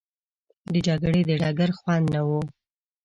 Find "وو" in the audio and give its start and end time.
2.27-2.41